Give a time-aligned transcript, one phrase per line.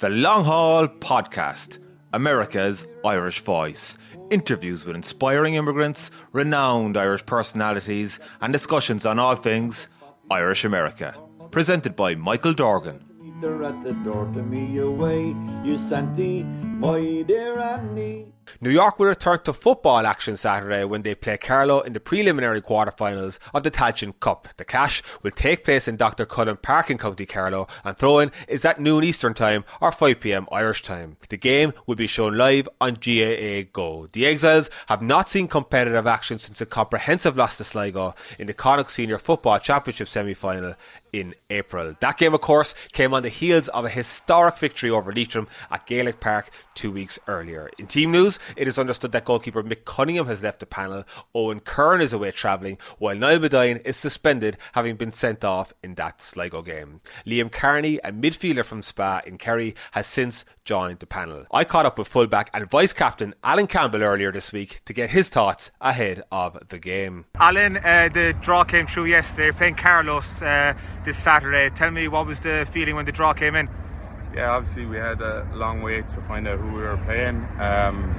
[0.00, 1.78] The Long Hall Podcast,
[2.14, 3.98] America's Irish Voice.
[4.30, 9.88] Interviews with inspiring immigrants, renowned Irish personalities, and discussions on all things
[10.30, 11.14] Irish America.
[11.50, 13.04] Presented by Michael Dorgan.
[13.62, 15.76] at the door to me away, you
[16.80, 18.32] my dear Annie.
[18.60, 22.60] New York will return to football action Saturday when they play Carlow in the preliminary
[22.60, 24.48] quarter-finals of the Tailteann Cup.
[24.56, 26.26] The clash will take place in Dr.
[26.26, 30.82] Cullen Park in County Carlow and throw-in is at noon Eastern Time or 5pm Irish
[30.82, 31.16] Time.
[31.28, 34.08] The game will be shown live on GAA Go.
[34.12, 38.54] The Exiles have not seen competitive action since a comprehensive loss to Sligo in the
[38.54, 40.74] Connacht Senior Football Championship semi-final
[41.12, 41.94] in April.
[42.00, 45.86] That game, of course, came on the heels of a historic victory over Leitrim at
[45.86, 47.70] Gaelic Park two weeks earlier.
[47.78, 51.04] In team news, it is understood that goalkeeper Mick Cunningham has left the panel.
[51.34, 55.94] Owen Kern is away travelling, while Niall Bedine is suspended, having been sent off in
[55.96, 57.00] that Sligo game.
[57.26, 61.44] Liam Carney, a midfielder from Spa in Kerry, has since joined the panel.
[61.52, 65.10] I caught up with fullback and vice captain Alan Campbell earlier this week to get
[65.10, 67.24] his thoughts ahead of the game.
[67.38, 69.50] Alan, uh, the draw came through yesterday.
[69.56, 71.70] Playing Carlos uh, this Saturday.
[71.70, 73.68] Tell me what was the feeling when the draw came in?
[74.34, 77.46] yeah, obviously we had a long wait to find out who we were playing.
[77.58, 78.14] Um,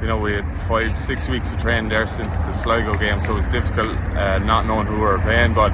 [0.00, 3.32] you know, we had five, six weeks of training there since the Sligo game, so
[3.32, 5.54] it was difficult uh, not knowing who we were playing.
[5.54, 5.72] But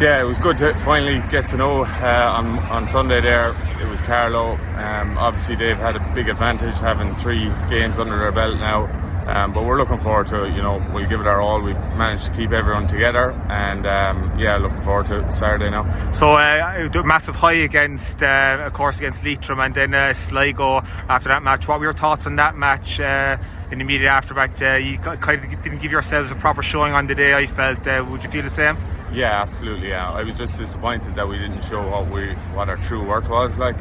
[0.00, 3.20] yeah, it was good to finally get to know uh, on on Sunday.
[3.20, 4.52] There, it was Carlow.
[4.76, 8.86] Um, obviously, they've had a big advantage having three games under their belt now.
[9.28, 10.48] Um, but we're looking forward to.
[10.48, 11.60] You know, we'll give it our all.
[11.60, 16.10] We've managed to keep everyone together, and um, yeah, looking forward to Saturday now.
[16.12, 21.28] So, uh, massive high against, uh, of course, against Leitrim, and then uh, Sligo after
[21.28, 21.68] that match.
[21.68, 23.00] What were your thoughts on that match?
[23.00, 23.36] Uh,
[23.70, 27.06] in the immediate aftermath, uh, you kind of didn't give yourselves a proper showing on
[27.06, 27.34] the day.
[27.34, 27.86] I felt.
[27.86, 28.78] Uh, would you feel the same?
[29.12, 29.90] Yeah, absolutely.
[29.90, 33.28] Yeah, I was just disappointed that we didn't show what we what our true worth
[33.28, 33.76] was like.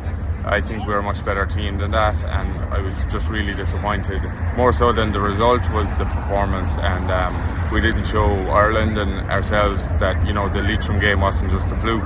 [0.50, 4.23] I think we're a much better team than that, and I was just really disappointed.
[4.56, 9.30] More so than the result was the performance, and um, we didn't show Ireland and
[9.30, 12.04] ourselves that you know the Leitrim game wasn't just a fluke.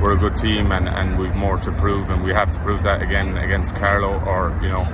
[0.00, 2.82] We're a good team, and, and we've more to prove, and we have to prove
[2.84, 4.88] that again against Carlow, or you know.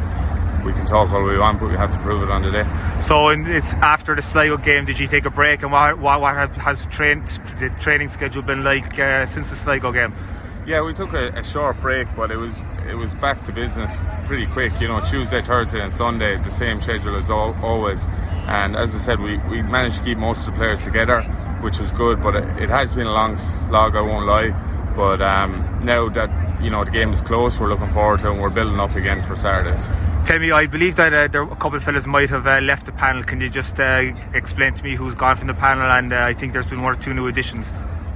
[0.65, 2.67] We can talk all we want, but we have to prove it on the day.
[3.01, 4.85] So it's after the Sligo game.
[4.85, 7.25] Did you take a break, and what what, what has train,
[7.59, 10.13] the training schedule been like uh, since the Sligo game?
[10.69, 13.97] Yeah, we took a, a, short break, but it was it was back to business
[14.27, 14.79] pretty quick.
[14.83, 18.05] You know, Tuesday, Thursday, and Sunday, the same schedule as all, always.
[18.47, 21.23] And as I said, we, we managed to keep most of the players together,
[21.63, 22.23] which was good.
[22.23, 24.51] But it, it has been a long slog, I won't lie.
[24.95, 28.33] But um, now that you know the game is close, we're looking forward to it
[28.33, 29.89] and we're building up again for Saturdays.
[30.27, 32.85] Tell me, I believe that uh, there, a couple of fellas might have uh, left
[32.85, 33.23] the panel.
[33.23, 35.85] Can you just uh, explain to me who's gone from the panel?
[35.85, 37.73] And uh, I think there's been one or two new additions.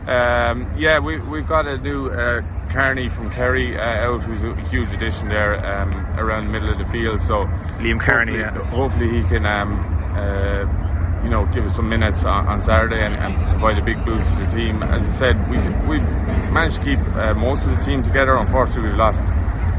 [0.06, 4.54] Um, yeah, we, we've got a new uh, Carney from Kerry uh, out, who's a
[4.68, 7.22] huge addition there um, around the middle of the field.
[7.22, 7.44] So
[7.78, 8.70] Liam Carney, hopefully, yeah.
[8.70, 9.78] hopefully he can, um,
[10.16, 14.04] uh, you know, give us some minutes on, on Saturday and, and, provide a big
[14.04, 14.82] boost to the team.
[14.82, 16.08] As I said, we, we've
[16.50, 18.34] managed to keep uh, most of the team together.
[18.34, 19.24] Unfortunately, we've lost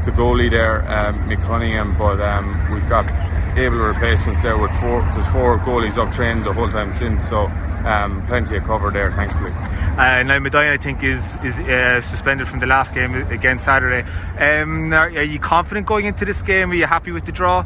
[0.04, 3.04] the goalie there, um, Mick Cunningham, but um, we've got
[3.58, 5.02] able replacements there with four.
[5.14, 7.50] There's four goalies up trained the whole time since, so
[7.84, 9.52] um, plenty of cover there, thankfully.
[9.52, 14.08] Uh, now Medina, I think, is is uh, suspended from the last game against Saturday.
[14.38, 16.70] Um, are, are, you confident going into this game?
[16.70, 17.64] Are you happy with the draw?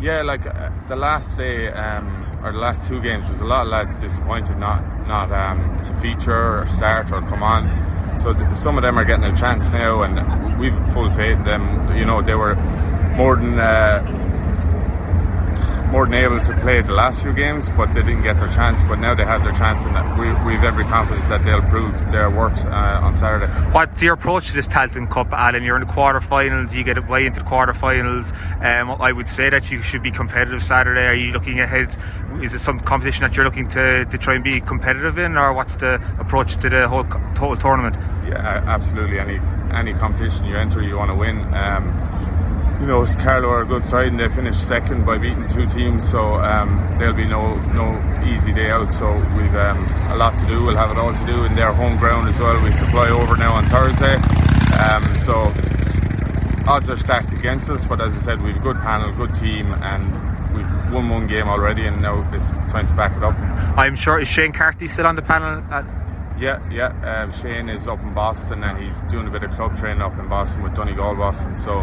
[0.00, 3.62] Yeah, like uh, the last day um, or the last two games, there's a lot
[3.62, 8.18] of lads disappointed not not um, to feature or start or come on.
[8.18, 11.42] So th- some of them are getting a chance now, and we've full faith in
[11.44, 11.96] them.
[11.96, 12.54] You know, they were
[13.16, 14.15] more than uh,
[15.96, 18.82] more than able to play the last few games, but they didn't get their chance.
[18.82, 22.28] But now they have their chance, and we, have every confidence that they'll prove their
[22.28, 23.46] worth uh, on Saturday.
[23.72, 25.62] What's your approach to this Tailteann Cup, Alan?
[25.62, 28.34] You're in the quarterfinals, you get way into the quarterfinals.
[28.62, 31.06] Um, I would say that you should be competitive Saturday.
[31.06, 31.96] Are you looking ahead?
[32.42, 35.54] Is it some competition that you're looking to, to try and be competitive in, or
[35.54, 37.04] what's the approach to the whole,
[37.38, 37.96] whole tournament?
[38.28, 39.18] Yeah, absolutely.
[39.18, 39.40] Any
[39.72, 41.38] any competition you enter, you want to win.
[41.54, 42.35] Um,
[42.80, 46.08] you know, Carlow are a good side and they finished second by beating two teams,
[46.08, 48.92] so um, there'll be no no easy day out.
[48.92, 50.62] So we've um, a lot to do.
[50.64, 52.62] We'll have it all to do in their home ground as well.
[52.62, 54.14] We have to fly over now on Thursday,
[54.84, 55.52] um, so
[56.70, 57.84] odds are stacked against us.
[57.84, 61.48] But as I said, we've a good panel, good team, and we've won one game
[61.48, 63.34] already, and now it's time to back it up.
[63.78, 65.62] I'm sure is Shane Carthy still on the panel.
[65.72, 66.05] At-
[66.38, 66.88] Yeah, yeah.
[67.02, 70.18] Um, Shane is up in Boston and he's doing a bit of club training up
[70.18, 71.56] in Boston with Donegal Boston.
[71.56, 71.80] So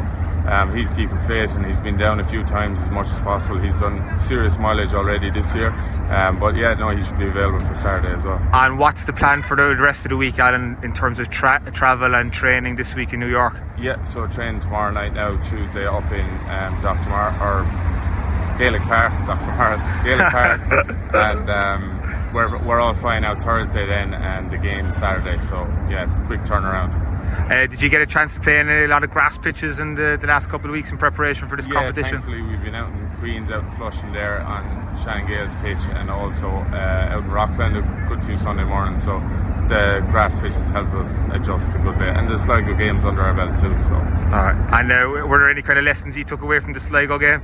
[0.48, 3.58] um, he's keeping fit and he's been down a few times as much as possible.
[3.58, 5.72] He's done serious mileage already this year.
[6.12, 8.42] Um, but yeah, no, he should be available for Saturday as well.
[8.54, 11.64] And what's the plan for the rest of the week, Alan, in terms of tra-
[11.74, 13.60] travel and training this week in New York?
[13.80, 17.10] Yeah, so training tomorrow night now, Tuesday up in um, Dr.
[17.10, 19.52] Mar or Gaelic Park, Dr.
[19.56, 20.62] Morris, Gaelic Park,
[21.16, 21.93] and.
[22.34, 25.40] We're, we're all flying out Thursday then, and the game Saturday.
[25.40, 27.14] So yeah, it's a quick turnaround.
[27.34, 29.96] Uh, did you get a chance to play in a lot of grass pitches in
[29.96, 32.18] the, the last couple of weeks in preparation for this yeah, competition?
[32.20, 36.10] thankfully we've been out in Queens, out in Flushing there on Shannon Gaels pitch, and
[36.10, 39.04] also uh, out in Rockland a good few Sunday mornings.
[39.04, 39.20] So
[39.68, 43.34] the grass pitches helped us adjust a good bit, and the Sligo games under our
[43.34, 43.78] belt too.
[43.80, 43.96] So.
[43.96, 44.80] All right.
[44.80, 47.42] And uh, were there any kind of lessons you took away from the Sligo game?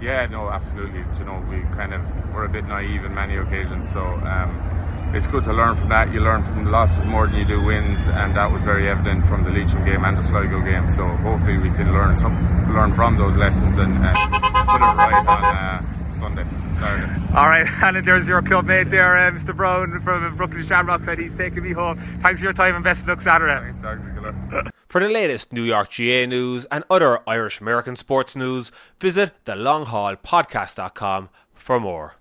[0.00, 1.04] Yeah, no, absolutely.
[1.18, 5.26] You know, we kind of were a bit naive in many occasions, so um, it's
[5.26, 6.12] good to learn from that.
[6.12, 9.24] You learn from the losses more than you do wins, and that was very evident
[9.24, 10.90] from the Leitrim game and the Sligo game.
[10.90, 12.34] So hopefully, we can learn some,
[12.74, 16.44] learn from those lessons and, and put it right on uh, Sunday.
[16.78, 17.34] Saturday.
[17.34, 19.56] All right, and there's your club mate there, uh, Mr.
[19.56, 21.98] Brown from Brooklyn Shamrock said he's taking me home.
[22.20, 23.72] Thanks for your time and best of luck Saturday.
[23.80, 24.04] Thanks,
[24.52, 29.32] thanks, For the latest New York GAA news and other Irish American sports news, visit
[29.44, 32.14] thelonghallpodcast.com for more.